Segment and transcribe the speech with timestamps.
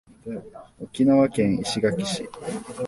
[0.79, 2.27] 沖縄県石垣市